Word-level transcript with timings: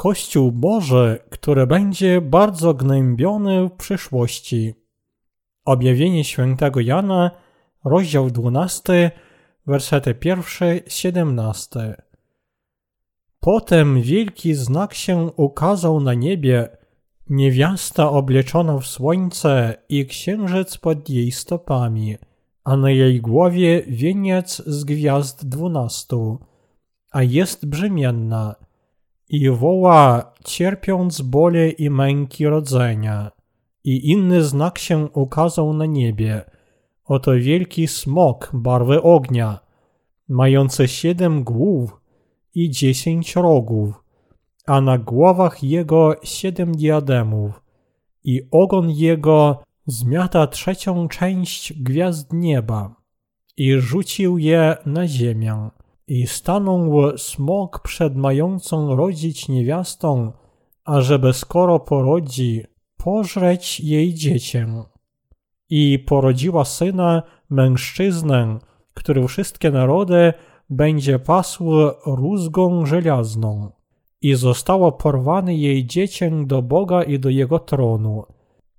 Kościół 0.00 0.52
Boży, 0.52 1.18
który 1.30 1.66
będzie 1.66 2.20
bardzo 2.20 2.74
gnębiony 2.74 3.68
w 3.68 3.72
przyszłości. 3.72 4.74
Objawienie 5.64 6.24
świętego 6.24 6.80
Jana, 6.80 7.30
rozdział 7.84 8.30
12, 8.30 9.10
wersety 9.66 10.14
1-17. 10.14 11.94
Potem 13.40 14.02
wielki 14.02 14.54
znak 14.54 14.94
się 14.94 15.30
ukazał 15.36 16.00
na 16.00 16.14
niebie, 16.14 16.68
niewiasta 17.30 18.10
obleczona 18.10 18.78
w 18.78 18.86
słońce 18.86 19.82
i 19.88 20.06
księżyc 20.06 20.78
pod 20.78 21.10
jej 21.10 21.32
stopami, 21.32 22.16
a 22.64 22.76
na 22.76 22.90
jej 22.90 23.20
głowie 23.20 23.82
wieniec 23.88 24.62
z 24.66 24.84
gwiazd 24.84 25.48
dwunastu, 25.48 26.38
a 27.10 27.22
jest 27.22 27.66
brzemienna 27.66 28.67
i 29.28 29.50
woła, 29.50 30.32
cierpiąc 30.44 31.20
bóle 31.20 31.70
i 31.70 31.90
męki 31.90 32.46
rodzenia. 32.46 33.30
I 33.84 34.10
inny 34.10 34.44
znak 34.44 34.78
się 34.78 35.08
ukazał 35.12 35.72
na 35.72 35.86
niebie. 35.86 36.44
Oto 37.04 37.32
wielki 37.32 37.88
smok 37.88 38.50
barwy 38.54 39.02
ognia, 39.02 39.58
mający 40.28 40.88
siedem 40.88 41.44
głów 41.44 42.00
i 42.54 42.70
dziesięć 42.70 43.36
rogów, 43.36 44.04
a 44.66 44.80
na 44.80 44.98
głowach 44.98 45.62
jego 45.62 46.14
siedem 46.22 46.72
diademów, 46.72 47.62
i 48.24 48.42
ogon 48.50 48.90
jego 48.90 49.62
zmiata 49.86 50.46
trzecią 50.46 51.08
część 51.08 51.72
gwiazd 51.82 52.32
nieba 52.32 52.94
i 53.56 53.72
rzucił 53.80 54.38
je 54.38 54.76
na 54.86 55.06
ziemię. 55.06 55.70
I 56.08 56.26
stanął 56.26 57.18
smok 57.18 57.80
przed 57.82 58.16
mającą 58.16 58.96
rodzić 58.96 59.48
niewiastą, 59.48 60.32
ażeby 60.84 61.32
skoro 61.32 61.80
porodzi, 61.80 62.64
pożreć 62.96 63.80
jej 63.80 64.14
dziecię. 64.14 64.66
I 65.70 65.98
porodziła 65.98 66.64
syna, 66.64 67.22
mężczyznę, 67.50 68.58
który 68.94 69.28
wszystkie 69.28 69.70
narody 69.70 70.32
będzie 70.70 71.18
pasł 71.18 71.70
rózgą 72.06 72.86
żelazną. 72.86 73.70
I 74.22 74.34
zostało 74.34 74.92
porwane 74.92 75.54
jej 75.54 75.86
dziecię 75.86 76.32
do 76.46 76.62
Boga 76.62 77.02
i 77.02 77.18
do 77.18 77.28
jego 77.28 77.58
tronu. 77.58 78.24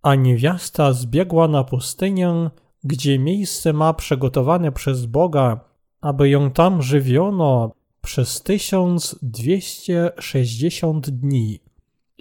A 0.02 0.16
niewiasta 0.16 0.94
zbiegła 0.94 1.48
na 1.48 1.64
pustynię, 1.64 2.50
gdzie 2.84 3.20
miejsce 3.20 3.74
ma 3.74 3.94
przygotowane 3.94 4.72
przez 4.72 5.06
Boga, 5.06 5.69
aby 6.02 6.30
ją 6.30 6.52
tam 6.52 6.82
żywiono 6.82 7.72
przez 8.02 8.44
1260 8.44 11.10
dni. 11.10 11.60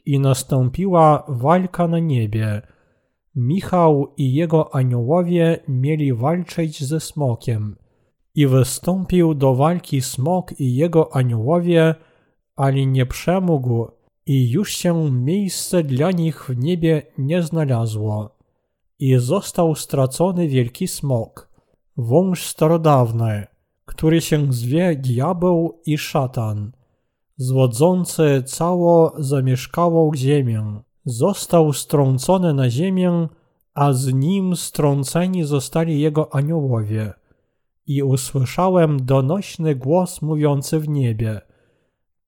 I 0.07 0.21
nastąpiła 0.21 1.25
walka 1.29 1.89
na 1.89 1.99
niebie. 1.99 2.63
Michał 3.35 4.15
i 4.17 4.35
jego 4.35 4.75
aniołowie 4.75 5.59
mieli 5.69 6.15
walczyć 6.15 6.85
ze 6.85 7.01
smokiem. 7.01 7.77
I 8.35 8.47
wystąpił 8.47 9.35
do 9.35 9.55
walki 9.55 10.01
smok 10.01 10.61
i 10.61 10.75
jego 10.75 11.17
aniołowie, 11.17 11.95
ale 12.57 12.87
nie 12.87 13.07
przemógł 13.07 13.87
i 14.27 14.51
już 14.51 14.73
się 14.73 15.11
miejsce 15.11 15.83
dla 15.83 16.11
nich 16.11 16.45
w 16.45 16.57
niebie 16.57 17.03
nie 17.19 17.43
znalazło. 17.43 18.39
I 18.99 19.17
został 19.17 19.75
stracony 19.75 20.49
wielki 20.49 20.89
smok, 20.89 21.49
wąż 21.97 22.47
starodawny, 22.47 23.47
który 23.89 24.21
się 24.21 24.53
zwie 24.53 24.97
diabeł 24.97 25.81
i 25.87 25.99
szatan, 25.99 26.73
złodzący 27.37 28.43
cało 28.47 29.13
zamieszkałą 29.19 30.11
ziemię. 30.15 30.81
Został 31.05 31.73
strącony 31.73 32.55
na 32.55 32.71
ziemię, 32.71 33.29
a 33.75 33.93
z 33.93 34.15
nim 34.15 34.57
strąceni 34.57 35.45
zostali 35.45 36.01
jego 36.01 36.35
aniołowie. 36.35 37.13
I 37.87 38.03
usłyszałem 38.03 39.05
donośny 39.05 39.75
głos 39.75 40.23
mówiący 40.23 40.81
w 40.81 40.89
niebie– 40.89 41.41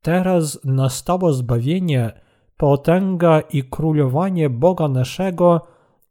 Teraz 0.03 0.59
nastało 0.65 1.33
zbawienie, 1.33 2.13
potęga 2.57 3.41
i 3.41 3.65
królowanie 3.65 4.51
Boga 4.51 4.89
naszego 4.89 5.61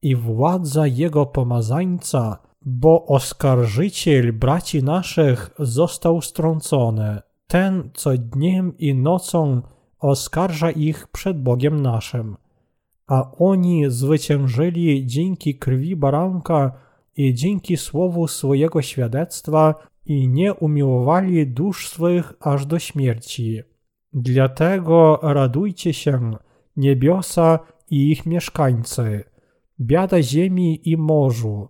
i 0.01 0.15
władza 0.15 0.87
Jego 0.87 1.25
pomazańca, 1.25 2.37
bo 2.61 3.05
oskarżyciel 3.05 4.33
braci 4.33 4.83
naszych 4.83 5.49
został 5.59 6.21
strącony, 6.21 7.21
ten, 7.47 7.89
co 7.93 8.17
dniem 8.17 8.77
i 8.77 8.95
nocą 8.95 9.61
oskarża 9.99 10.71
ich 10.71 11.07
przed 11.07 11.43
Bogiem 11.43 11.81
naszym. 11.81 12.37
A 13.07 13.31
oni 13.37 13.83
zwyciężyli 13.87 15.05
dzięki 15.05 15.55
krwi 15.55 15.95
baranka 15.95 16.71
i 17.17 17.33
dzięki 17.33 17.77
słowu 17.77 18.27
swojego 18.27 18.81
świadectwa 18.81 19.75
i 20.05 20.27
nie 20.27 20.53
umiłowali 20.53 21.47
dusz 21.47 21.89
swych 21.89 22.33
aż 22.39 22.65
do 22.65 22.79
śmierci. 22.79 23.61
Dlatego 24.13 25.19
radujcie 25.21 25.93
się, 25.93 26.31
niebiosa 26.77 27.59
i 27.89 28.11
ich 28.11 28.25
mieszkańcy, 28.25 29.23
biada 29.79 30.21
ziemi 30.21 30.89
i 30.89 30.97
morzu, 30.97 31.67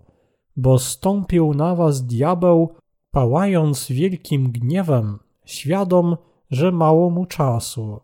bo 0.59 0.79
stąpił 0.79 1.53
na 1.53 1.75
was 1.75 2.05
diabeł, 2.05 2.75
pałając 3.11 3.87
wielkim 3.87 4.51
gniewem, 4.51 5.19
świadom, 5.45 6.17
że 6.51 6.71
mało 6.71 7.09
mu 7.09 7.25
czasu. 7.25 7.99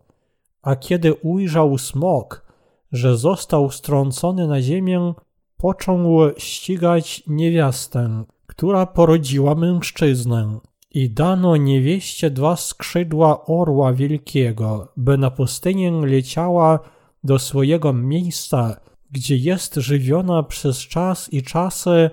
A 0.62 0.76
kiedy 0.76 1.14
ujrzał 1.14 1.78
smok, 1.78 2.46
że 2.92 3.18
został 3.18 3.72
strącony 3.72 4.48
na 4.48 4.62
ziemię, 4.62 5.14
począł 5.58 6.06
ścigać 6.38 7.24
niewiastę, 7.28 8.24
która 8.48 8.86
porodziła 8.86 9.56
mężczyznę. 9.56 10.60
I 10.92 11.10
dano 11.10 11.58
niewieście 11.58 12.30
dwa 12.30 12.56
skrzydła 12.56 13.46
orła 13.46 13.94
wielkiego, 13.94 14.88
by 14.98 15.18
na 15.18 15.32
pustynię 15.32 15.92
leciała 15.92 16.80
do 17.24 17.40
swojego 17.40 17.94
miejsca, 17.94 18.80
gdzie 19.12 19.38
jest 19.38 19.76
żywiona 19.76 20.44
przez 20.44 20.78
czas 20.80 21.34
i 21.34 21.44
czasy 21.44 22.10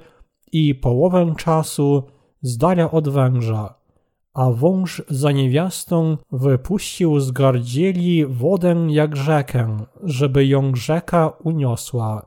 i 0.52 0.74
połowę 0.74 1.34
czasu 1.38 2.02
z 2.42 2.58
od 2.90 3.08
węża. 3.08 3.74
A 4.34 4.50
wąż 4.50 5.02
za 5.08 5.32
niewiastą 5.32 6.16
wypuścił 6.32 7.20
z 7.20 7.30
gardzieli 7.30 8.26
wodę 8.26 8.86
jak 8.88 9.16
rzekę, 9.16 9.76
żeby 10.02 10.46
ją 10.46 10.74
rzeka 10.74 11.28
uniosła. 11.44 12.26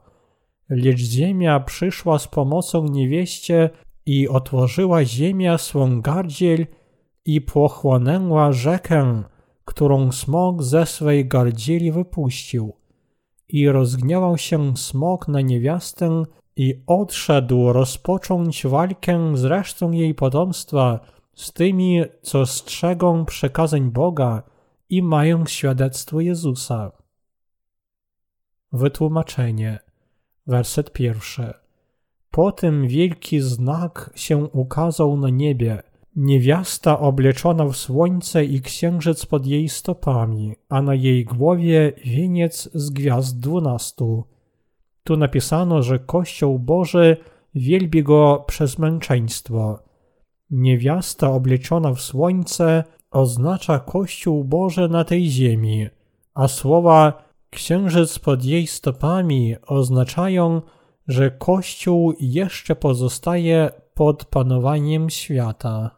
Lecz 0.69 0.99
ziemia 0.99 1.59
przyszła 1.59 2.19
z 2.19 2.27
pomocą 2.27 2.87
niewieście 2.87 3.69
i 4.05 4.29
otworzyła 4.29 5.05
ziemia 5.05 5.57
swą 5.57 6.01
gardziel 6.01 6.67
i 7.25 7.41
pochłonęła 7.41 8.51
rzekę, 8.51 9.23
którą 9.65 10.11
smok 10.11 10.63
ze 10.63 10.85
swej 10.85 11.27
gardzieli 11.27 11.91
wypuścił. 11.91 12.73
I 13.49 13.69
rozgniewał 13.69 14.37
się 14.37 14.77
smok 14.77 15.27
na 15.27 15.41
niewiastę 15.41 16.23
i 16.55 16.83
odszedł 16.87 17.73
rozpocząć 17.73 18.67
walkę 18.67 19.37
z 19.37 19.43
resztą 19.43 19.91
jej 19.91 20.15
potomstwa, 20.15 20.99
z 21.33 21.53
tymi, 21.53 22.01
co 22.21 22.45
strzegą 22.45 23.25
przekazań 23.25 23.91
Boga 23.91 24.43
i 24.89 25.01
mają 25.01 25.45
świadectwo 25.45 26.21
Jezusa. 26.21 26.91
Wytłumaczenie. 28.71 29.79
Werset 30.47 30.93
pierwszy. 30.93 31.53
Potem 32.31 32.87
wielki 32.87 33.41
znak 33.41 34.11
się 34.15 34.37
ukazał 34.37 35.17
na 35.17 35.29
niebie. 35.29 35.83
Niewiasta 36.15 36.99
obleczona 36.99 37.65
w 37.65 37.75
słońce 37.75 38.45
i 38.45 38.61
księżyc 38.61 39.25
pod 39.25 39.45
jej 39.45 39.69
stopami, 39.69 40.55
a 40.69 40.81
na 40.81 40.95
jej 40.95 41.25
głowie 41.25 41.93
wieniec 42.05 42.69
z 42.73 42.89
gwiazd 42.89 43.39
dwunastu. 43.39 44.23
Tu 45.07 45.17
napisano, 45.17 45.83
że 45.83 45.99
Kościół 45.99 46.59
Boży 46.59 47.17
wielbi 47.55 48.03
go 48.03 48.43
przez 48.47 48.79
męczeństwo. 48.79 49.79
Niewiasta 50.49 51.31
obleczona 51.31 51.93
w 51.93 52.01
słońce 52.01 52.83
oznacza 53.11 53.79
Kościół 53.79 54.43
Boży 54.43 54.89
na 54.89 55.03
tej 55.03 55.29
ziemi, 55.29 55.87
a 56.33 56.47
słowa 56.47 57.23
księżyc 57.49 58.19
pod 58.19 58.45
jej 58.45 58.67
stopami 58.67 59.55
oznaczają, 59.67 60.61
że 61.07 61.31
Kościół 61.31 62.13
jeszcze 62.19 62.75
pozostaje 62.75 63.71
pod 63.93 64.25
panowaniem 64.25 65.09
świata. 65.09 65.91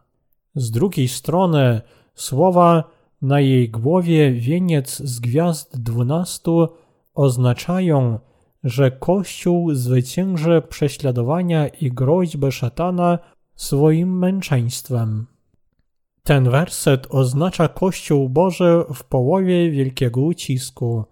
Z 0.56 0.71
drugiej 0.71 1.07
strony 1.07 1.81
słowa 2.15 2.83
na 3.21 3.39
jej 3.39 3.69
głowie 3.69 4.31
wieniec 4.31 4.98
z 4.98 5.19
gwiazd 5.19 5.81
dwunastu 5.83 6.68
oznaczają, 7.13 8.19
że 8.67 8.91
Kościół 8.91 9.73
zwycięży 9.73 10.61
prześladowania 10.69 11.67
i 11.67 11.91
groźby 11.91 12.51
szatana 12.51 13.19
swoim 13.55 14.17
męczeństwem. 14.17 15.27
Ten 16.23 16.49
werset 16.49 17.07
oznacza 17.09 17.67
Kościół 17.67 18.29
Boży 18.29 18.83
w 18.93 19.03
połowie 19.03 19.71
wielkiego 19.71 20.21
ucisku. 20.21 21.05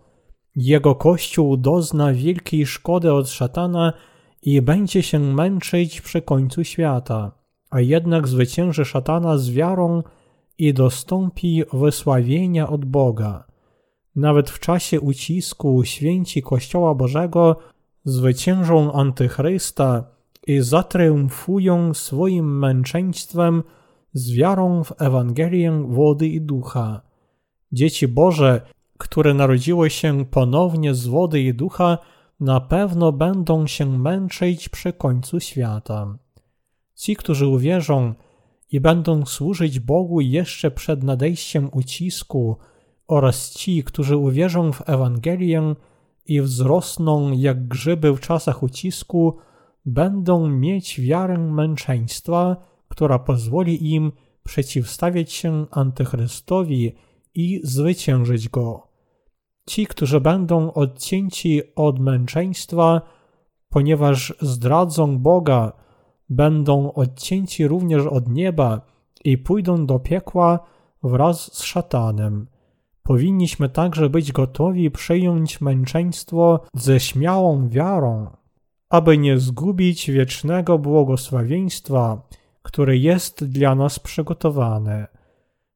Jego 0.56 0.96
Kościół 0.96 1.58
dozna 1.58 2.14
wielkiej 2.14 2.66
szkody 2.66 3.14
od 3.14 3.30
szatana 3.30 3.94
i 4.42 4.62
będzie 4.62 5.04
się 5.04 5.20
męczyć 5.20 6.02
przy 6.02 6.22
końcu 6.22 6.64
świata, 6.64 7.32
a 7.70 7.82
jednak 7.82 8.28
zwycięży 8.28 8.86
szatana 8.86 9.38
z 9.38 9.50
wiarą 9.50 10.04
i 10.58 10.74
dostąpi 10.74 11.64
wysławienia 11.74 12.70
od 12.70 12.86
Boga. 12.86 13.55
Nawet 14.16 14.50
w 14.50 14.60
czasie 14.60 15.02
ucisku 15.02 15.84
święci 15.84 16.42
Kościoła 16.42 16.96
Bożego 16.96 17.60
zwyciężą 18.04 18.94
Antychrysta 18.94 20.04
i 20.48 20.62
zatriumfują 20.62 21.94
swoim 21.94 22.60
męczeństwem 22.60 23.64
z 24.14 24.32
wiarą 24.32 24.84
w 24.84 25.02
Ewangelię 25.02 25.86
wody 25.88 26.28
i 26.28 26.42
ducha. 26.42 27.02
Dzieci 27.72 28.08
Boże, 28.08 28.62
które 28.98 29.34
narodziły 29.34 29.90
się 29.90 30.26
ponownie 30.26 30.96
z 30.96 31.08
wody 31.08 31.42
i 31.42 31.54
ducha, 31.54 31.98
na 32.40 32.62
pewno 32.62 33.12
będą 33.12 33.68
się 33.68 34.00
męczyć 34.00 34.70
przy 34.70 34.94
końcu 34.94 35.40
świata. 35.40 36.18
Ci, 36.96 37.16
którzy 37.16 37.48
uwierzą 37.48 38.14
i 38.72 38.80
będą 38.80 39.26
służyć 39.26 39.80
Bogu 39.80 40.22
jeszcze 40.22 40.72
przed 40.72 41.04
nadejściem 41.04 41.70
ucisku, 41.72 42.58
oraz 43.08 43.54
ci, 43.54 43.84
którzy 43.84 44.18
uwierzą 44.18 44.72
w 44.72 44.90
Ewangelię 44.90 45.76
i 46.26 46.42
wzrosną 46.42 47.32
jak 47.32 47.68
grzyby 47.68 48.14
w 48.14 48.20
czasach 48.20 48.64
ucisku, 48.64 49.38
będą 49.86 50.50
mieć 50.50 51.02
wiarę 51.02 51.38
męczeństwa, 51.38 52.58
która 52.88 53.20
pozwoli 53.20 53.94
im 53.94 54.12
przeciwstawiać 54.44 55.34
się 55.34 55.66
Antychrystowi 55.72 56.96
i 57.36 57.62
zwyciężyć 57.64 58.50
go. 58.50 58.88
Ci, 59.68 59.88
którzy 59.88 60.22
będą 60.22 60.74
odcięci 60.74 61.62
od 61.76 62.00
męczeństwa, 62.00 63.02
ponieważ 63.70 64.34
zdradzą 64.42 65.20
Boga, 65.20 65.72
będą 66.30 66.94
odcięci 66.94 67.68
również 67.68 68.06
od 68.06 68.30
nieba 68.30 68.82
i 69.24 69.38
pójdą 69.38 69.86
do 69.86 70.00
piekła 70.00 70.60
wraz 71.04 71.54
z 71.54 71.64
szatanem. 71.64 72.48
Powinniśmy 73.06 73.70
także 73.70 74.10
być 74.10 74.32
gotowi 74.32 74.92
przyjąć 74.92 75.62
męczeństwo 75.62 76.60
ze 76.74 77.00
śmiałą 77.00 77.70
wiarą, 77.70 78.28
aby 78.90 79.18
nie 79.18 79.40
zgubić 79.40 80.12
wiecznego 80.12 80.80
błogosławieństwa, 80.80 82.28
które 82.62 82.98
jest 82.98 83.46
dla 83.46 83.76
nas 83.76 84.00
przygotowane. 84.00 85.08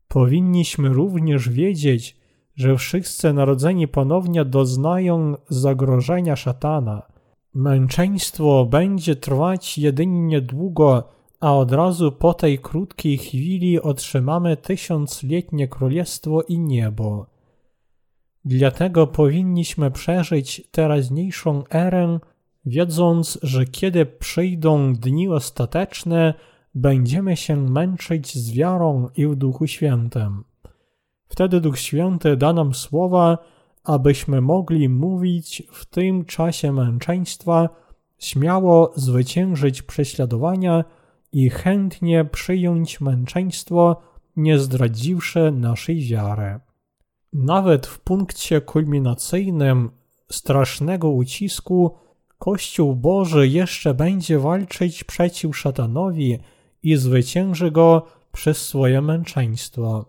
Powinniśmy 0.07 0.89
również 0.89 1.49
wiedzieć, 1.49 2.17
że 2.55 2.77
wszyscy 2.77 3.33
narodzeni 3.33 3.87
ponownie 3.87 4.45
doznają 4.45 5.35
zagrożenia 5.49 6.35
szatana. 6.35 7.01
Męczeństwo 7.53 8.65
będzie 8.65 9.15
trwać 9.15 9.77
jedynie 9.77 10.21
niedługo, 10.21 11.18
a 11.39 11.55
od 11.55 11.71
razu 11.71 12.11
po 12.11 12.33
tej 12.33 12.59
krótkiej 12.59 13.17
chwili 13.17 13.81
otrzymamy 13.81 14.57
tysiącletnie 14.57 15.67
królestwo 15.67 16.41
i 16.41 16.59
niebo. 16.59 17.25
Dlatego 18.45 19.07
powinniśmy 19.07 19.91
przeżyć 19.91 20.67
teraźniejszą 20.71 21.63
erę, 21.69 22.19
wiedząc, 22.65 23.39
że 23.43 23.65
kiedy 23.65 24.05
przyjdą 24.05 24.93
dni 24.93 25.29
ostateczne, 25.29 26.33
będziemy 26.75 27.37
się 27.37 27.55
męczyć 27.55 28.37
z 28.37 28.51
wiarą 28.51 29.09
i 29.15 29.27
w 29.27 29.35
Duchu 29.35 29.67
Świętym. 29.67 30.43
Wtedy 31.27 31.61
Duch 31.61 31.79
Święty 31.79 32.37
da 32.37 32.53
nam 32.53 32.73
słowa, 32.73 33.37
abyśmy 33.83 34.41
mogli 34.41 34.89
mówić 34.89 35.63
w 35.71 35.85
tym 35.85 36.25
czasie 36.25 36.71
męczeństwa, 36.71 37.69
śmiało 38.17 38.91
zwyciężyć 38.95 39.81
prześladowania 39.81 40.83
i 41.31 41.49
chętnie 41.49 42.25
przyjąć 42.25 43.01
męczeństwo, 43.01 44.01
nie 44.35 44.59
zdradziwszy 44.59 45.51
naszej 45.51 46.01
wiary. 46.01 46.59
Nawet 47.33 47.87
w 47.87 47.99
punkcie 47.99 48.61
kulminacyjnym 48.61 49.91
strasznego 50.31 51.09
ucisku 51.09 51.95
Kościół 52.37 52.95
Boży 52.95 53.47
jeszcze 53.47 53.93
będzie 53.93 54.39
walczyć 54.39 55.03
przeciw 55.03 55.57
szatanowi 55.57 56.39
i 56.83 56.95
zwycięży 56.95 57.71
go 57.71 58.05
przez 58.31 58.67
swoje 58.67 59.01
męczeństwo. 59.01 60.05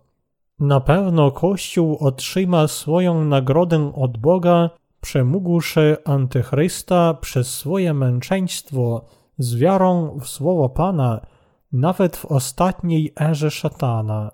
Na 0.60 0.80
pewno 0.80 1.30
Kościół 1.30 1.96
otrzyma 2.00 2.68
swoją 2.68 3.24
nagrodę 3.24 3.92
od 3.94 4.18
Boga, 4.18 4.70
przemógłszy 5.00 5.96
Antychrysta 6.04 7.14
przez 7.14 7.54
swoje 7.54 7.94
męczeństwo 7.94 9.04
z 9.40 9.54
wiarą 9.54 10.18
w 10.20 10.28
słowo 10.28 10.68
Pana, 10.68 11.26
nawet 11.72 12.16
w 12.16 12.24
ostatniej 12.24 13.12
erze 13.20 13.50
szatana. 13.50 14.30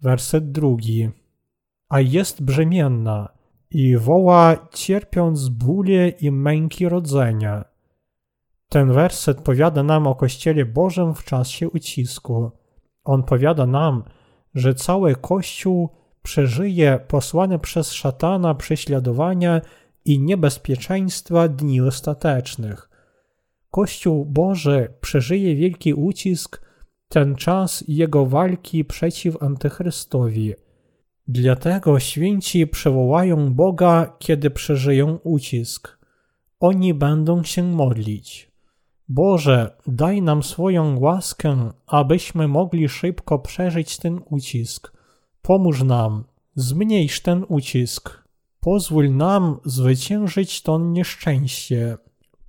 Werset 0.00 0.52
drugi. 0.52 1.10
A 1.88 2.00
jest 2.00 2.42
brzemienna 2.42 3.28
i 3.70 3.96
woła, 3.96 4.56
cierpiąc 4.72 5.48
bóle 5.48 6.08
i 6.08 6.30
męki 6.30 6.88
rodzenia. 6.88 7.64
Ten 8.68 8.92
werset 8.92 9.40
powiada 9.40 9.82
nam 9.82 10.06
o 10.06 10.14
Kościele 10.14 10.64
Bożym 10.64 11.14
w 11.14 11.24
czasie 11.24 11.68
ucisku. 11.68 12.50
On 13.04 13.22
powiada 13.22 13.66
nam, 13.66 14.04
że 14.54 14.74
cały 14.74 15.16
Kościół 15.16 15.90
przeżyje 16.22 17.00
posłane 17.08 17.58
przez 17.58 17.92
szatana 17.92 18.54
prześladowania 18.54 19.60
i 20.04 20.20
niebezpieczeństwa 20.20 21.48
dni 21.48 21.80
ostatecznych. 21.80 22.91
Kościół 23.72 24.24
Boży 24.24 24.94
przeżyje 25.00 25.56
wielki 25.56 25.94
ucisk, 25.94 26.62
ten 27.08 27.34
czas 27.34 27.84
jego 27.88 28.26
walki 28.26 28.84
przeciw 28.84 29.42
Antychrystowi. 29.42 30.54
Dlatego 31.28 31.98
święci 32.00 32.66
przywołają 32.66 33.54
Boga, 33.54 34.16
kiedy 34.18 34.50
przeżyją 34.50 35.18
ucisk. 35.24 35.98
Oni 36.60 36.94
będą 36.94 37.42
się 37.42 37.62
modlić. 37.62 38.50
Boże, 39.08 39.76
daj 39.86 40.22
nam 40.22 40.42
swoją 40.42 41.00
łaskę, 41.00 41.70
abyśmy 41.86 42.48
mogli 42.48 42.88
szybko 42.88 43.38
przeżyć 43.38 43.98
ten 43.98 44.20
ucisk. 44.30 44.92
Pomóż 45.42 45.82
nam, 45.82 46.24
zmniejsz 46.54 47.20
ten 47.20 47.44
ucisk. 47.48 48.22
Pozwól 48.60 49.16
nam 49.16 49.60
zwyciężyć 49.64 50.62
to 50.62 50.78
nieszczęście. 50.78 51.98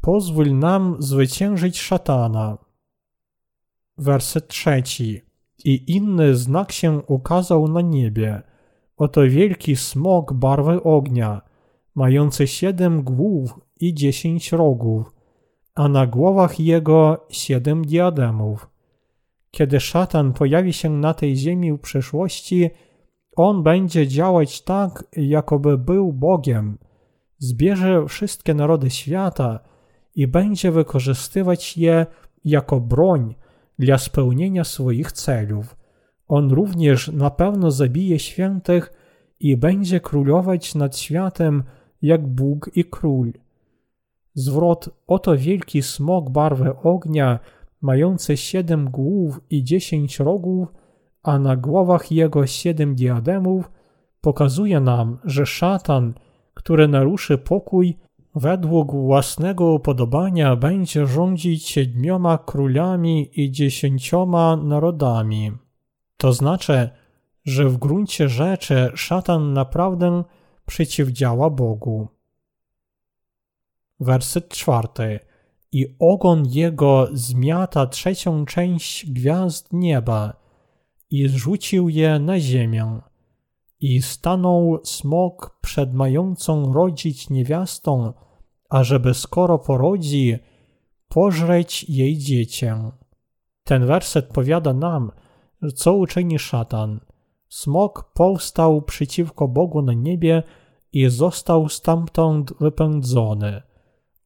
Pozwól 0.03 0.57
nam 0.59 0.95
zwyciężyć 0.99 1.81
szatana. 1.81 2.57
Werset 3.97 4.47
trzeci. 4.47 5.21
I 5.65 5.91
inny 5.95 6.35
znak 6.35 6.71
się 6.71 7.01
ukazał 7.07 7.67
na 7.67 7.81
niebie. 7.81 8.41
Oto 8.97 9.21
wielki 9.21 9.75
smok 9.75 10.33
barwy 10.33 10.83
ognia, 10.83 11.41
mający 11.95 12.47
siedem 12.47 13.03
głów 13.03 13.59
i 13.79 13.93
dziesięć 13.93 14.51
rogów 14.51 15.13
a 15.75 15.87
na 15.87 16.07
głowach 16.07 16.59
jego 16.59 17.25
siedem 17.29 17.85
diademów. 17.85 18.69
Kiedy 19.51 19.79
szatan 19.79 20.33
pojawi 20.33 20.73
się 20.73 20.89
na 20.89 21.13
tej 21.13 21.35
ziemi 21.35 21.73
w 21.73 21.79
przyszłości, 21.79 22.69
on 23.35 23.63
będzie 23.63 24.07
działać 24.07 24.61
tak, 24.61 25.03
jakoby 25.17 25.77
był 25.77 26.13
Bogiem. 26.13 26.77
Zbierze 27.37 28.05
wszystkie 28.07 28.53
narody 28.53 28.89
świata 28.89 29.72
i 30.15 30.27
będzie 30.27 30.71
wykorzystywać 30.71 31.77
je 31.77 32.05
jako 32.45 32.79
broń 32.79 33.35
dla 33.79 33.97
spełnienia 33.97 34.63
swoich 34.63 35.11
celów. 35.11 35.75
On 36.27 36.51
również 36.51 37.07
na 37.07 37.29
pewno 37.29 37.71
zabije 37.71 38.19
świętych 38.19 38.93
i 39.39 39.57
będzie 39.57 39.99
królować 39.99 40.75
nad 40.75 40.97
światem 40.97 41.63
jak 42.01 42.27
Bóg 42.27 42.69
i 42.75 42.85
król. 42.85 43.33
Zwrot 44.33 44.89
oto 45.07 45.37
wielki 45.37 45.81
smok 45.81 46.29
barwy 46.29 46.75
ognia, 46.83 47.39
mający 47.81 48.37
siedem 48.37 48.89
głów 48.89 49.41
i 49.49 49.63
dziesięć 49.63 50.19
rogów, 50.19 50.73
a 51.23 51.39
na 51.39 51.55
głowach 51.55 52.11
jego 52.11 52.47
siedem 52.47 52.95
diademów, 52.95 53.71
pokazuje 54.21 54.79
nam, 54.79 55.17
że 55.23 55.45
szatan, 55.45 56.13
który 56.53 56.87
naruszy 56.87 57.37
pokój, 57.37 57.97
według 58.35 58.91
własnego 58.91 59.65
upodobania 59.65 60.55
będzie 60.55 61.07
rządzić 61.07 61.67
siedmioma 61.67 62.37
królami 62.37 63.29
i 63.41 63.51
dziesięcioma 63.51 64.55
narodami. 64.55 65.51
To 66.17 66.33
znaczy, 66.33 66.89
że 67.45 67.69
w 67.69 67.77
gruncie 67.77 68.29
rzeczy 68.29 68.91
szatan 68.95 69.53
naprawdę 69.53 70.23
przeciwdziała 70.65 71.49
Bogu. 71.49 72.07
Werset 73.99 74.49
czwarty. 74.49 75.19
I 75.71 75.95
ogon 75.99 76.43
jego 76.47 77.07
zmiata 77.13 77.87
trzecią 77.87 78.45
część 78.45 79.11
gwiazd 79.11 79.73
nieba 79.73 80.33
i 81.09 81.27
zrzucił 81.27 81.89
je 81.89 82.19
na 82.19 82.39
ziemię. 82.39 83.01
I 83.83 84.01
stanął 84.01 84.79
smok 84.83 85.57
przed 85.61 85.93
mającą 85.93 86.73
rodzić 86.73 87.29
niewiastą, 87.29 88.13
ażeby 88.69 89.13
skoro 89.13 89.59
porodzi, 89.59 90.37
pożreć 91.07 91.89
jej 91.89 92.17
dziecię. 92.17 92.91
Ten 93.63 93.85
werset 93.85 94.27
powiada 94.27 94.73
nam, 94.73 95.11
co 95.75 95.93
uczyni 95.93 96.39
szatan. 96.39 96.99
Smok 97.49 98.11
powstał 98.13 98.81
przeciwko 98.81 99.47
Bogu 99.47 99.81
na 99.81 99.93
niebie 99.93 100.43
i 100.93 101.09
został 101.09 101.69
stamtąd 101.69 102.53
wypędzony. 102.59 103.61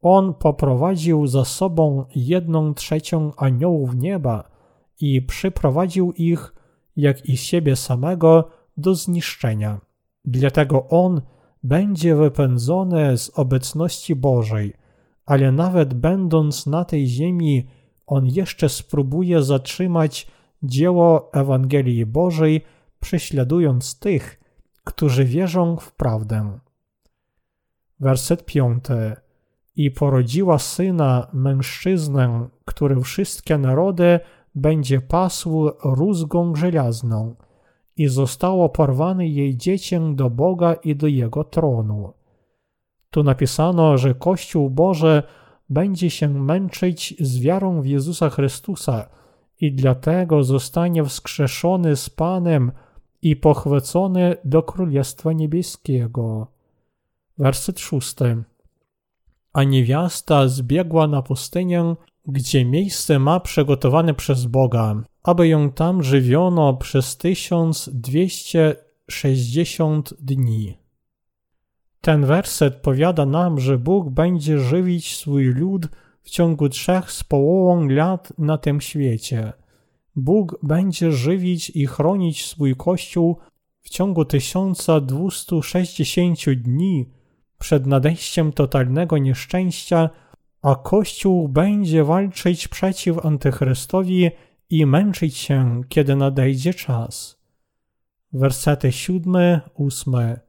On 0.02 0.34
poprowadził 0.34 1.28
za 1.28 1.46
sobą 1.46 2.06
jedną 2.16 2.74
trzecią 2.74 3.32
aniołów 3.38 3.96
nieba 3.96 4.44
i 5.02 5.22
przyprowadził 5.22 6.14
ich, 6.14 6.54
jak 6.96 7.30
i 7.30 7.38
siebie 7.38 7.76
samego, 7.76 8.57
do 8.78 8.96
zniszczenia. 8.96 9.80
Dlatego 10.26 10.88
on 10.88 11.22
będzie 11.64 12.16
wypędzony 12.16 13.18
z 13.18 13.32
obecności 13.40 14.16
Bożej, 14.16 14.74
ale 15.26 15.52
nawet 15.52 15.94
będąc 15.94 16.66
na 16.66 16.86
tej 16.86 17.08
ziemi, 17.08 17.68
on 18.08 18.26
jeszcze 18.26 18.70
spróbuje 18.70 19.44
zatrzymać 19.44 20.28
dzieło 20.64 21.34
Ewangelii 21.34 22.06
Bożej, 22.06 22.62
prześladując 23.00 24.00
tych, 24.00 24.40
którzy 24.84 25.26
wierzą 25.26 25.78
w 25.78 25.92
prawdę. 25.92 26.60
Werset 28.00 28.46
piąty. 28.46 29.16
I 29.76 29.92
porodziła 29.92 30.60
syna, 30.60 31.28
mężczyznę, 31.34 32.48
który 32.66 33.02
wszystkie 33.02 33.58
narody 33.58 34.20
będzie 34.56 35.02
pasł 35.02 35.70
rózgą 35.84 36.56
żelazną 36.56 37.36
i 37.98 38.08
zostało 38.08 38.70
porwane 38.70 39.28
jej 39.28 39.58
dziecię 39.58 40.16
do 40.16 40.30
Boga 40.30 40.74
i 40.74 40.96
do 40.96 41.08
Jego 41.08 41.44
tronu. 41.44 42.14
Tu 43.10 43.24
napisano, 43.24 43.98
że 43.98 44.16
Kościół 44.16 44.70
Boże 44.70 45.24
będzie 45.70 46.10
się 46.10 46.30
męczyć 46.30 47.16
z 47.20 47.40
wiarą 47.40 47.82
w 47.82 47.86
Jezusa 47.86 48.30
Chrystusa 48.30 49.10
i 49.62 49.72
dlatego 49.72 50.44
zostanie 50.44 51.04
wskrzeszony 51.06 51.96
z 51.96 52.10
Panem 52.10 52.72
i 53.22 53.36
pochwycony 53.36 54.36
do 54.46 54.64
Królestwa 54.64 55.34
Niebieskiego. 55.34 56.48
Werset 57.38 57.80
szósty. 57.80 58.44
A 59.54 59.64
niewiasta 59.64 60.48
zbiegła 60.48 61.08
na 61.08 61.22
pustynię, 61.22 61.96
gdzie 62.26 62.66
miejsce 62.66 63.20
ma 63.20 63.40
przygotowane 63.40 64.14
przez 64.14 64.46
Boga, 64.46 65.04
aby 65.28 65.48
ją 65.48 65.72
tam 65.72 66.04
żywiono 66.04 66.74
przez 66.74 67.18
1260 67.18 70.14
dni. 70.20 70.78
Ten 72.02 72.26
werset 72.26 72.76
powiada 72.76 73.26
nam, 73.26 73.60
że 73.60 73.78
Bóg 73.78 74.10
będzie 74.10 74.60
żywić 74.60 75.16
swój 75.16 75.46
lud 75.46 75.88
w 76.24 76.30
ciągu 76.30 76.70
trzech 76.70 77.12
z 77.12 77.24
połową 77.24 77.88
lat 77.88 78.34
na 78.38 78.58
tym 78.58 78.82
świecie. 78.82 79.54
Bóg 80.16 80.60
będzie 80.64 81.12
żywić 81.12 81.70
i 81.70 81.88
chronić 81.88 82.46
swój 82.46 82.76
Kościół 82.76 83.38
w 83.82 83.90
ciągu 83.90 84.26
1260 84.26 86.50
dni 86.50 87.10
przed 87.60 87.86
nadejściem 87.86 88.52
totalnego 88.52 89.18
nieszczęścia, 89.18 90.10
a 90.62 90.76
Kościół 90.76 91.50
będzie 91.50 92.04
walczyć 92.04 92.68
przeciw 92.68 93.26
Antychrystowi 93.26 94.32
i 94.70 94.86
męczyć 94.86 95.38
się, 95.38 95.82
kiedy 95.90 96.16
nadejdzie 96.16 96.74
czas. 96.74 97.38
Wersety 98.34 98.92
siódmy, 98.92 99.62
ósmy. 99.74 100.40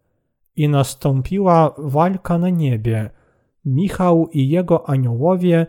I 0.56 0.68
nastąpiła 0.68 1.74
walka 1.78 2.38
na 2.38 2.50
niebie. 2.50 3.10
Michał 3.64 4.28
i 4.32 4.48
jego 4.48 4.88
aniołowie 4.88 5.66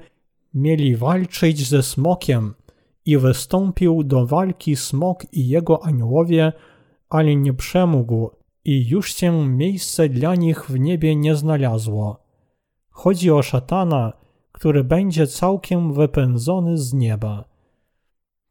mieli 0.54 0.96
walczyć 0.96 1.68
ze 1.68 1.84
smokiem 1.84 2.54
i 3.06 3.18
wystąpił 3.18 4.04
do 4.04 4.26
walki 4.26 4.76
smok 4.76 5.34
i 5.34 5.48
jego 5.48 5.86
aniołowie, 5.86 6.54
ale 7.10 7.36
nie 7.36 7.54
przemógł 7.54 8.30
i 8.66 8.90
już 8.90 9.14
się 9.14 9.48
miejsce 9.48 10.10
dla 10.10 10.36
nich 10.36 10.66
w 10.66 10.80
niebie 10.80 11.16
nie 11.16 11.36
znalazło. 11.36 12.24
Chodzi 12.90 13.32
o 13.32 13.42
szatana, 13.42 14.14
który 14.52 14.84
będzie 14.84 15.28
całkiem 15.28 15.94
wypędzony 15.94 16.78
z 16.78 16.94
nieba. 16.94 17.49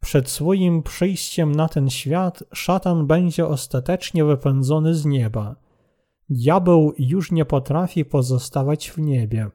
Przed 0.00 0.30
swoim 0.30 0.82
przyjściem 0.82 1.54
na 1.54 1.68
ten 1.68 1.90
świat 1.90 2.44
szatan 2.52 3.06
będzie 3.06 3.46
ostatecznie 3.46 4.24
wypędzony 4.24 4.94
z 4.94 5.04
nieba. 5.04 5.56
Diabeł 6.30 6.92
już 6.98 7.32
nie 7.32 7.44
potrafi 7.44 8.04
pozostawać 8.04 8.90
w 8.90 8.98
niebie. 8.98 9.50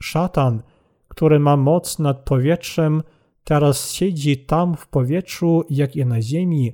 Szatan, 0.00 0.62
który 1.08 1.38
ma 1.38 1.56
moc 1.56 1.98
nad 1.98 2.24
powietrzem, 2.24 3.02
teraz 3.44 3.92
siedzi 3.92 4.38
tam 4.38 4.76
w 4.76 4.88
powietrzu, 4.88 5.64
jak 5.70 5.96
i 5.96 6.06
na 6.06 6.22
ziemi 6.22 6.72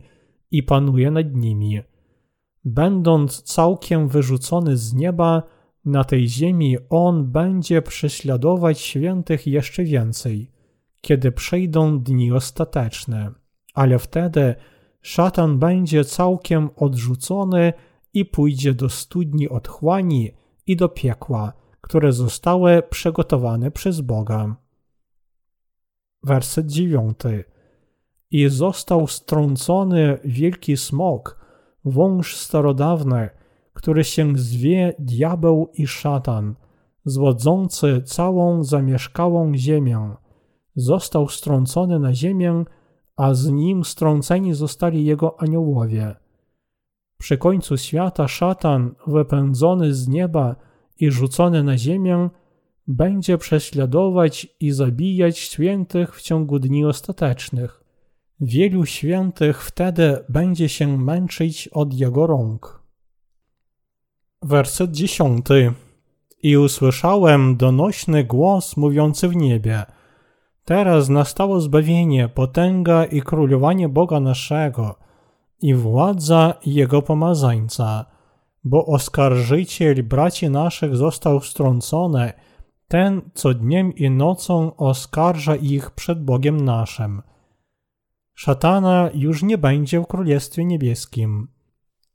i 0.51 0.63
panuje 0.63 1.11
nad 1.11 1.35
nimi. 1.35 1.81
Będąc 2.65 3.43
całkiem 3.43 4.09
wyrzucony 4.09 4.77
z 4.77 4.95
nieba, 4.95 5.43
na 5.85 6.05
tej 6.05 6.29
ziemi 6.29 6.77
on 6.91 7.31
będzie 7.31 7.83
prześladować 7.83 8.81
świętych 8.81 9.47
jeszcze 9.47 9.85
więcej, 9.85 10.51
kiedy 11.01 11.33
przejdą 11.33 12.01
dni 12.01 12.33
ostateczne. 12.33 13.33
Ale 13.75 13.99
wtedy 13.99 14.55
szatan 15.03 15.59
będzie 15.59 16.05
całkiem 16.05 16.71
odrzucony 16.77 17.73
i 18.15 18.25
pójdzie 18.25 18.75
do 18.75 18.89
studni 18.89 19.49
otchłani 19.49 20.31
i 20.67 20.77
do 20.77 20.89
piekła, 20.89 21.53
które 21.81 22.13
zostały 22.13 22.83
przygotowane 22.91 23.71
przez 23.71 24.01
Boga. 24.01 24.57
Werset 26.23 26.67
dziewiąty. 26.67 27.45
I 28.31 28.49
został 28.49 29.07
strącony 29.07 30.19
wielki 30.25 30.77
smok, 30.77 31.47
wąż 31.85 32.37
starodawny, 32.37 33.29
który 33.73 34.05
się 34.05 34.39
zwie 34.39 34.95
diabeł 34.99 35.71
i 35.75 35.87
szatan, 35.87 36.55
zwodzący 37.05 38.03
całą 38.03 38.65
zamieszkałą 38.65 39.57
ziemię. 39.57 40.17
Został 40.77 41.29
strącony 41.29 41.99
na 41.99 42.15
ziemię, 42.15 42.65
a 43.17 43.35
z 43.35 43.51
nim 43.51 43.85
strąceni 43.85 44.55
zostali 44.55 45.05
jego 45.05 45.41
aniołowie. 45.41 46.17
Przy 47.19 47.39
końcu 47.39 47.77
świata 47.77 48.29
szatan, 48.29 48.95
wypędzony 49.07 49.95
z 49.95 50.09
nieba 50.09 50.57
i 51.01 51.11
rzucony 51.11 51.63
na 51.65 51.79
ziemię, 51.79 52.31
będzie 52.87 53.39
prześladować 53.39 54.49
i 54.61 54.71
zabijać 54.71 55.39
świętych 55.39 56.17
w 56.17 56.23
ciągu 56.23 56.59
dni 56.59 56.85
ostatecznych. 56.85 57.85
Wielu 58.41 58.87
świętych 58.87 59.65
wtedy 59.65 60.25
będzie 60.29 60.69
się 60.69 60.99
męczyć 60.99 61.69
od 61.69 61.95
jego 61.95 62.27
rąk. 62.27 62.83
Werset 64.43 64.91
dziesiąty. 64.91 65.73
I 66.43 66.57
usłyszałem 66.57 67.57
donośny 67.57 68.25
głos 68.25 68.77
mówiący 68.77 69.29
w 69.29 69.37
niebie. 69.37 69.85
Teraz 70.71 71.09
nastało 71.09 71.61
zbawienie, 71.61 72.29
potęga 72.29 73.05
i 73.05 73.23
królowanie 73.23 73.89
Boga 73.89 74.21
naszego 74.21 74.95
i 75.63 75.75
władza 75.75 76.55
Jego 76.67 77.03
pomazańca, 77.03 78.05
bo 78.65 78.87
oskarżyciel 78.87 80.03
braci 80.03 80.51
naszych 80.51 80.97
został 80.97 81.41
strącony, 81.41 82.33
ten, 82.89 83.23
co 83.35 83.55
dniem 83.55 83.95
i 83.95 84.11
nocą 84.11 84.77
oskarża 84.77 85.57
ich 85.57 85.91
przed 85.91 86.25
Bogiem 86.25 86.61
naszym. 86.61 87.23
Szatana 88.35 89.11
już 89.15 89.43
nie 89.43 89.59
będzie 89.59 90.01
w 90.01 90.07
Królestwie 90.07 90.65
Niebieskim. 90.65 91.49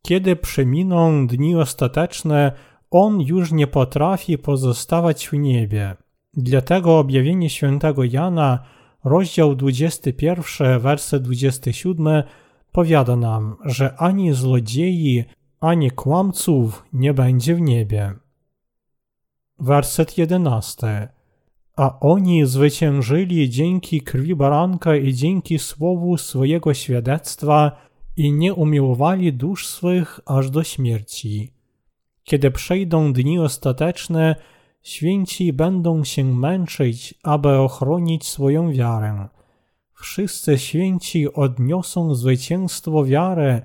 Kiedy 0.01 0.35
przeminą 0.35 1.27
dni 1.27 1.55
ostateczne, 1.55 2.51
on 2.91 3.21
już 3.21 3.51
nie 3.51 3.67
potrafi 3.67 4.37
pozostawać 4.37 5.27
w 5.27 5.33
niebie. 5.33 6.04
Dlatego 6.37 6.99
objawienie 6.99 7.49
świętego 7.49 8.03
Jana, 8.03 8.59
rozdział 9.03 9.55
21, 9.55 10.79
werset 10.79 11.23
27, 11.23 12.23
powiada 12.71 13.15
nam, 13.15 13.55
że 13.65 13.95
ani 13.95 14.33
złodziei, 14.33 15.23
ani 15.59 15.91
kłamców 15.91 16.85
nie 16.93 17.13
będzie 17.13 17.55
w 17.55 17.61
niebie. 17.61 18.13
Werset 19.59 20.17
11. 20.17 21.07
A 21.75 21.99
oni 21.99 22.45
zwyciężyli 22.45 23.49
dzięki 23.49 24.01
krwi 24.01 24.35
baranka 24.35 24.95
i 24.95 25.13
dzięki 25.13 25.59
słowu 25.59 26.17
swojego 26.17 26.73
świadectwa 26.73 27.71
i 28.17 28.31
nie 28.31 28.53
umiłowali 28.53 29.33
dusz 29.33 29.67
swych 29.67 30.19
aż 30.25 30.49
do 30.49 30.63
śmierci. 30.63 31.51
Kiedy 32.23 32.51
przejdą 32.51 33.13
dni 33.13 33.39
ostateczne, 33.39 34.35
święci 34.85 35.53
będą 35.53 36.03
się 36.03 36.23
męczyć, 36.23 37.13
aby 37.23 37.57
ochronić 37.57 38.27
swoją 38.27 38.71
wiarę. 38.71 39.27
Wszyscy 39.93 40.57
święci 40.57 41.33
odniosą 41.33 42.15
zwycięstwo 42.15 43.05
wiary 43.05 43.61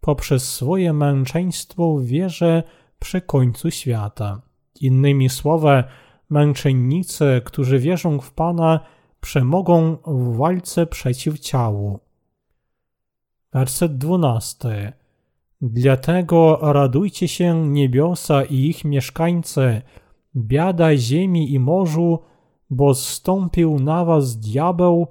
poprzez 0.00 0.54
swoje 0.54 0.92
męczeństwo 0.92 1.94
w 1.94 2.04
wierze 2.04 2.62
przy 2.98 3.20
końcu 3.20 3.70
świata. 3.70 4.40
Innymi 4.80 5.28
słowy, 5.28 5.84
męczennicy, 6.30 7.42
którzy 7.44 7.78
wierzą 7.78 8.20
w 8.20 8.32
Pana, 8.32 8.80
przemogą 9.20 9.96
w 10.06 10.36
walce 10.36 10.86
przeciw 10.86 11.38
ciału. 11.38 12.00
Werset 13.52 13.98
dwunasty. 13.98 14.92
Dlatego 15.60 16.58
radujcie 16.72 17.28
się 17.28 17.68
niebiosa 17.68 18.44
i 18.44 18.54
ich 18.54 18.84
mieszkańcy, 18.84 19.82
biada 20.36 20.96
ziemi 20.96 21.52
i 21.52 21.58
morzu, 21.58 22.18
bo 22.70 22.94
zstąpił 22.94 23.78
na 23.78 24.04
was 24.04 24.40
diabeł, 24.40 25.06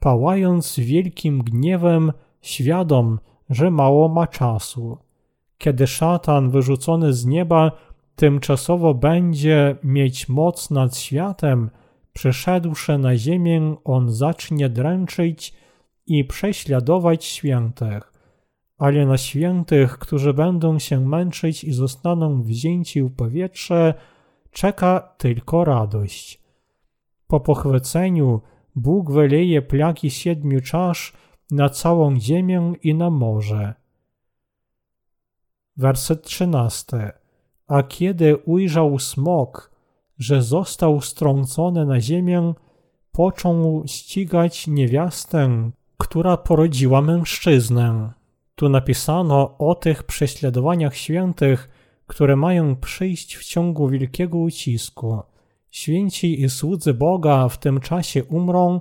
pałając 0.00 0.80
wielkim 0.80 1.42
gniewem, 1.42 2.12
świadom, 2.40 3.18
że 3.50 3.70
mało 3.70 4.08
ma 4.08 4.26
czasu. 4.26 4.98
Kiedy 5.58 5.86
szatan 5.86 6.50
wyrzucony 6.50 7.12
z 7.12 7.26
nieba 7.26 7.72
tymczasowo 8.16 8.94
będzie 8.94 9.76
mieć 9.82 10.28
moc 10.28 10.70
nad 10.70 10.96
światem, 10.96 11.70
przyszedłszy 12.12 12.98
na 12.98 13.16
ziemię, 13.16 13.76
on 13.84 14.12
zacznie 14.12 14.68
dręczyć 14.68 15.54
i 16.06 16.24
prześladować 16.24 17.24
świętych. 17.24 18.12
Ale 18.78 19.06
na 19.06 19.18
świętych, 19.18 19.98
którzy 19.98 20.34
będą 20.34 20.78
się 20.78 21.00
męczyć 21.00 21.64
i 21.64 21.72
zostaną 21.72 22.42
wzięci 22.42 23.02
w 23.02 23.10
powietrze, 23.16 23.94
czeka 24.50 25.14
tylko 25.18 25.64
radość. 25.64 26.42
Po 27.26 27.40
pochwyceniu 27.40 28.40
Bóg 28.74 29.12
wyleje 29.12 29.62
plagi 29.62 30.10
siedmiu 30.10 30.60
czasz 30.60 31.12
na 31.50 31.68
całą 31.68 32.20
ziemię 32.20 32.72
i 32.82 32.94
na 32.94 33.10
morze. 33.10 33.74
Werset 35.76 36.22
trzynasty. 36.22 37.10
A 37.66 37.82
kiedy 37.82 38.36
ujrzał 38.36 38.98
smok, 38.98 39.70
że 40.18 40.42
został 40.42 41.00
strącony 41.00 41.86
na 41.86 42.00
ziemię, 42.00 42.54
począł 43.12 43.82
ścigać 43.86 44.66
niewiastę, 44.66 45.70
która 45.98 46.36
porodziła 46.36 47.02
mężczyznę. 47.02 48.12
Tu 48.54 48.68
napisano 48.68 49.58
o 49.58 49.74
tych 49.74 50.02
prześladowaniach 50.02 50.96
świętych, 50.96 51.68
które 52.08 52.36
mają 52.36 52.76
przyjść 52.76 53.36
w 53.36 53.44
ciągu 53.44 53.88
wielkiego 53.88 54.38
ucisku. 54.38 55.22
Święci 55.70 56.42
i 56.42 56.50
słudzy 56.50 56.94
Boga 56.94 57.48
w 57.48 57.58
tym 57.58 57.80
czasie 57.80 58.24
umrą, 58.24 58.80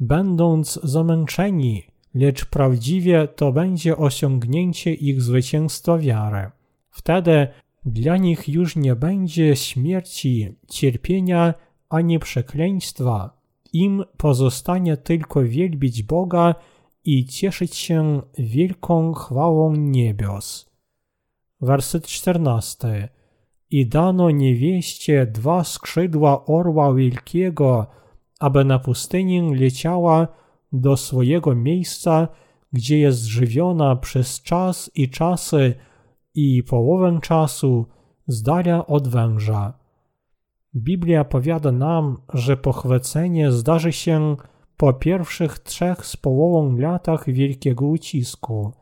będąc 0.00 0.80
zamęczeni, 0.82 1.82
lecz 2.14 2.44
prawdziwie 2.44 3.28
to 3.28 3.52
będzie 3.52 3.96
osiągnięcie 3.96 4.94
ich 4.94 5.22
zwycięstwa 5.22 5.98
wiary. 5.98 6.50
Wtedy 6.90 7.48
dla 7.84 8.16
nich 8.16 8.48
już 8.48 8.76
nie 8.76 8.96
będzie 8.96 9.56
śmierci, 9.56 10.56
cierpienia 10.68 11.54
ani 11.88 12.18
przekleństwa. 12.18 13.38
Im 13.72 14.04
pozostanie 14.16 14.96
tylko 14.96 15.42
wielbić 15.42 16.02
Boga 16.02 16.54
i 17.04 17.26
cieszyć 17.26 17.76
się 17.76 18.22
wielką 18.38 19.12
chwałą 19.12 19.76
niebios. 19.76 20.67
Werset 21.60 22.06
14. 22.06 23.08
I 23.70 23.86
dano 23.86 24.30
niewieście 24.30 25.26
dwa 25.26 25.64
skrzydła 25.64 26.44
orła 26.46 26.94
wielkiego, 26.94 27.86
aby 28.40 28.64
na 28.64 28.78
pustyni 28.78 29.54
leciała 29.54 30.28
do 30.72 30.96
swojego 30.96 31.54
miejsca, 31.54 32.28
gdzie 32.72 32.98
jest 32.98 33.24
żywiona 33.24 33.96
przez 33.96 34.42
czas 34.42 34.90
i 34.94 35.10
czasy 35.10 35.74
i 36.34 36.62
połowę 36.62 37.18
czasu 37.22 37.86
z 38.26 38.42
dala 38.42 38.86
od 38.86 39.08
węża. 39.08 39.78
Biblia 40.76 41.24
powiada 41.24 41.72
nam, 41.72 42.16
że 42.34 42.56
pochwycenie 42.56 43.52
zdarzy 43.52 43.92
się 43.92 44.36
po 44.76 44.92
pierwszych 44.92 45.58
trzech 45.58 46.06
z 46.06 46.16
połową 46.16 46.76
latach 46.76 47.30
wielkiego 47.30 47.86
ucisku. 47.86 48.72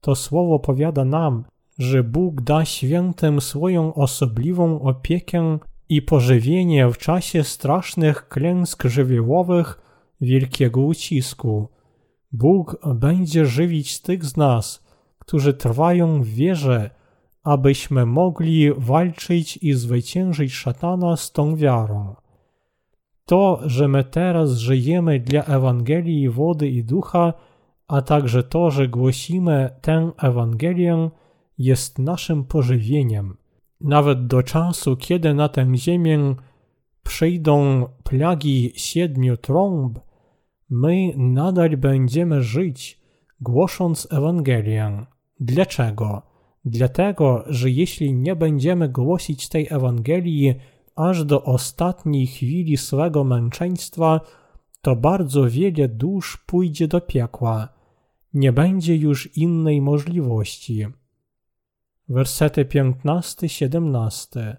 To 0.00 0.14
słowo 0.14 0.58
powiada 0.58 1.04
nam, 1.04 1.44
że 1.78 2.04
Bóg 2.04 2.40
da 2.40 2.64
świętym 2.64 3.40
swoją 3.40 3.94
osobliwą 3.94 4.80
opiekę 4.80 5.58
i 5.88 6.02
pożywienie 6.02 6.88
w 6.88 6.98
czasie 6.98 7.44
strasznych 7.44 8.28
klęsk 8.28 8.84
żywiołowych 8.84 9.80
wielkiego 10.20 10.80
ucisku. 10.80 11.68
Bóg 12.32 12.80
będzie 12.94 13.46
żywić 13.46 14.00
tych 14.00 14.24
z 14.24 14.36
nas, 14.36 14.86
którzy 15.18 15.54
trwają 15.54 16.22
w 16.22 16.26
wierze, 16.26 16.90
abyśmy 17.42 18.06
mogli 18.06 18.72
walczyć 18.72 19.56
i 19.56 19.72
zwyciężyć 19.72 20.52
szatana 20.52 21.16
z 21.16 21.32
tą 21.32 21.56
wiarą. 21.56 22.14
To, 23.24 23.60
że 23.64 23.88
my 23.88 24.04
teraz 24.04 24.56
żyjemy 24.56 25.20
dla 25.20 25.44
Ewangelii 25.44 26.28
wody 26.28 26.68
i 26.68 26.84
ducha, 26.84 27.32
a 27.88 28.02
także 28.02 28.42
to, 28.42 28.70
że 28.70 28.88
głosimy 28.88 29.70
tę 29.80 30.10
Ewangelię, 30.22 31.10
jest 31.58 31.98
naszym 31.98 32.44
pożywieniem. 32.44 33.36
Nawet 33.80 34.26
do 34.26 34.42
czasu, 34.42 34.96
kiedy 34.96 35.34
na 35.34 35.48
tę 35.48 35.66
ziemię 35.74 36.34
przyjdą 37.02 37.86
plagi 38.04 38.72
siedmiu 38.74 39.36
trąb, 39.36 39.98
my 40.70 41.12
nadal 41.16 41.76
będziemy 41.76 42.42
żyć, 42.42 43.00
głosząc 43.40 44.08
Ewangelię. 44.12 45.06
Dlaczego? 45.40 46.22
Dlatego, 46.64 47.44
że 47.46 47.70
jeśli 47.70 48.14
nie 48.14 48.36
będziemy 48.36 48.88
głosić 48.88 49.48
tej 49.48 49.66
Ewangelii 49.70 50.54
aż 50.96 51.24
do 51.24 51.44
ostatniej 51.44 52.26
chwili 52.26 52.76
swego 52.76 53.24
męczeństwa, 53.24 54.20
to 54.82 54.96
bardzo 54.96 55.50
wiele 55.50 55.88
dusz 55.88 56.36
pójdzie 56.46 56.88
do 56.88 57.00
piekła. 57.00 57.68
Nie 58.34 58.52
będzie 58.52 58.96
już 58.96 59.36
innej 59.36 59.80
możliwości. 59.80 60.86
Wersety 62.08 62.64
15-17 62.64 64.56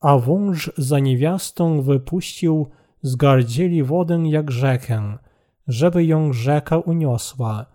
A 0.00 0.18
wąż 0.18 0.70
za 0.76 0.98
niewiastą 0.98 1.82
wypuścił 1.82 2.66
z 3.02 3.16
gardzieli 3.16 3.82
wodę 3.82 4.22
jak 4.24 4.50
rzekę, 4.50 5.18
żeby 5.66 6.04
ją 6.04 6.32
rzeka 6.32 6.78
uniosła 6.78 7.66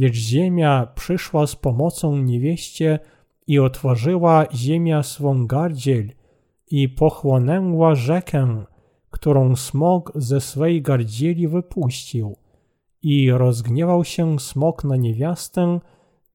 lecz 0.00 0.14
ziemia 0.14 0.86
przyszła 0.94 1.46
z 1.46 1.56
pomocą 1.56 2.16
niewieście 2.16 2.98
i 3.46 3.58
otworzyła 3.58 4.46
ziemia 4.54 5.02
swą 5.02 5.46
gardziel 5.46 6.12
i 6.70 6.88
pochłonęła 6.88 7.94
rzekę, 7.94 8.64
którą 9.10 9.56
smok 9.56 10.12
ze 10.14 10.40
swej 10.40 10.82
gardzieli 10.82 11.48
wypuścił. 11.48 12.36
I 13.02 13.30
rozgniewał 13.30 14.04
się 14.04 14.40
smok 14.40 14.84
na 14.84 14.96
niewiastę 14.96 15.80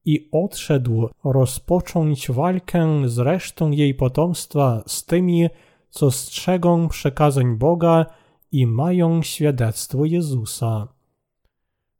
i 0.04 0.28
odszedł 0.32 1.08
rozpocząć 1.24 2.30
walkę 2.30 3.08
z 3.08 3.18
resztą 3.18 3.70
jej 3.70 3.94
potomstwa 3.94 4.82
z 4.86 5.04
tymi, 5.04 5.48
co 5.90 6.10
strzegą 6.10 6.88
przekazań 6.88 7.56
Boga 7.56 8.06
i 8.52 8.66
mają 8.66 9.22
świadectwo 9.22 10.04
Jezusa. 10.04 10.88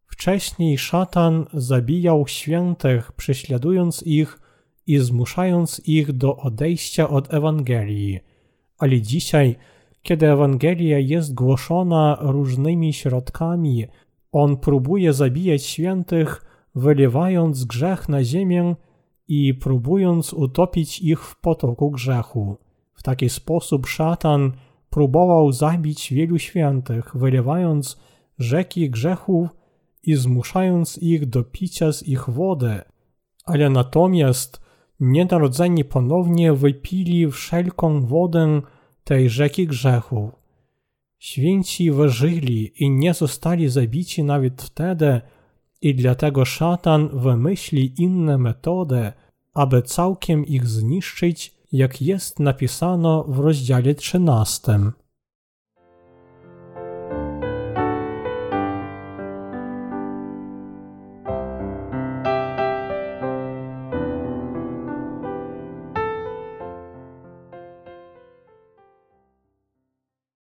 Wcześniej 0.07 0.79
szatan 0.79 1.47
zabijał 1.53 2.27
świętych, 2.27 3.13
prześladując 3.13 4.03
ich 4.03 4.41
i 4.87 4.99
zmuszając 4.99 5.83
ich 5.87 6.13
do 6.13 6.37
odejścia 6.37 7.09
od 7.09 7.35
Ewangelii. 7.35 8.21
Ale 8.79 9.01
dzisiaj, 9.01 9.57
kiedy 10.03 10.31
Ewangelia 10.31 10.99
jest 10.99 11.35
głoszona 11.35 12.19
różnymi 12.21 12.93
środkami, 12.93 13.87
on 14.33 14.57
próbuje 14.57 15.13
zabijać 15.13 15.63
świętych, 15.63 16.50
wylewając 16.75 17.65
grzech 17.65 18.09
na 18.09 18.25
ziemię 18.25 18.75
i 19.29 19.55
próbując 19.55 20.33
utopić 20.33 21.01
ich 21.01 21.25
w 21.25 21.41
potoku 21.41 21.91
grzechu. 21.91 22.57
W 22.95 23.03
taki 23.03 23.29
sposób 23.29 23.87
szatan 23.87 24.53
próbował 24.91 25.53
zabić 25.53 26.13
wielu 26.13 26.39
świętych, 26.39 27.11
wylewając 27.15 28.01
rzeki 28.39 28.91
grzechów 28.91 29.49
i 30.03 30.15
zmuszając 30.15 30.99
ich 30.99 31.27
do 31.27 31.45
picia 31.45 31.93
z 31.93 32.03
ich 32.03 32.31
wody, 32.31 32.81
ale 33.45 33.71
natomiast 33.71 34.61
nienarodzeni 35.01 35.85
ponownie 35.85 36.53
wypili 36.53 37.31
wszelką 37.31 38.07
wodę 38.07 38.63
tej 39.05 39.31
rzeki 39.31 39.67
grzechu. 39.67 40.31
Święci 41.19 41.91
wyżyli 41.91 42.73
i 42.85 42.91
nie 42.91 43.15
zostali 43.15 43.69
zabici 43.69 44.25
nawet 44.25 44.63
wtedy, 44.63 45.21
i 45.83 45.95
dlatego 45.95 46.45
szatan 46.45 47.09
wymyśli 47.13 48.03
inne 48.03 48.39
metody, 48.39 49.13
aby 49.55 49.83
całkiem 49.83 50.47
ich 50.47 50.67
zniszczyć, 50.67 51.55
jak 51.73 52.03
jest 52.03 52.41
napisano 52.41 53.25
w 53.25 53.39
rozdziale 53.39 53.95
13. 53.95 54.79